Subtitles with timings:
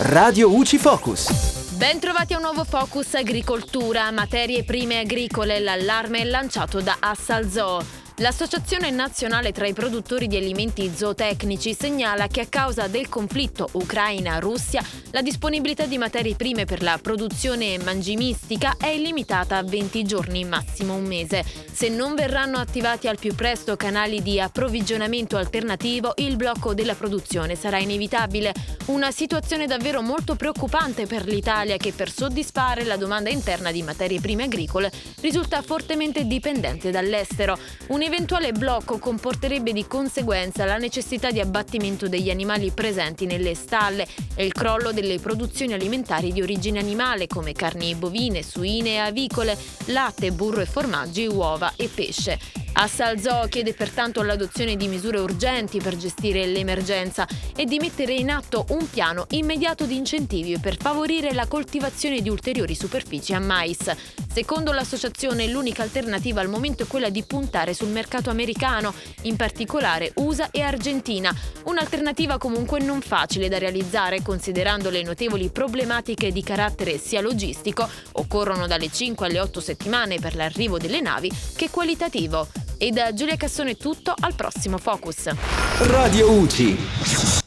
[0.00, 1.76] Radio UCI Focus.
[1.76, 7.97] Bentrovati a un nuovo Focus Agricoltura, materie prime agricole, l'allarme lanciato da Assalzoo.
[8.20, 14.82] L'Associazione nazionale tra i produttori di alimenti zootecnici segnala che a causa del conflitto Ucraina-Russia
[15.10, 20.96] la disponibilità di materie prime per la produzione mangimistica è limitata a 20 giorni, massimo
[20.96, 21.44] un mese.
[21.70, 27.54] Se non verranno attivati al più presto canali di approvvigionamento alternativo, il blocco della produzione
[27.54, 28.52] sarà inevitabile.
[28.86, 34.18] Una situazione davvero molto preoccupante per l'Italia che per soddisfare la domanda interna di materie
[34.18, 37.56] prime agricole risulta fortemente dipendente dall'estero.
[37.88, 44.06] Un eventuale blocco comporterebbe di conseguenza la necessità di abbattimento degli animali presenti nelle stalle
[44.34, 49.58] e il crollo delle produzioni alimentari di origine animale come carni bovine, suine e avicole,
[49.86, 52.38] latte, burro e formaggi, uova e pesce.
[52.72, 58.66] Assalzò chiede pertanto l'adozione di misure urgenti per gestire l'emergenza e di mettere in atto
[58.68, 63.90] un piano immediato di incentivi per favorire la coltivazione di ulteriori superfici a mais.
[64.32, 70.12] Secondo l'associazione l'unica alternativa al momento è quella di puntare sul mercato americano, in particolare
[70.14, 76.98] USA e Argentina, un'alternativa comunque non facile da realizzare considerando le notevoli problematiche di carattere
[76.98, 82.67] sia logistico, occorrono dalle 5 alle 8 settimane per l'arrivo delle navi, che qualitativo.
[82.80, 85.34] E da Giulia Cassone è tutto, al prossimo Focus.
[85.80, 87.46] Radio UCI.